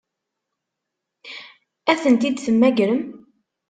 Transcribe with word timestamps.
Ad 1.91 1.97
tent-id-temmagrem? 2.01 3.01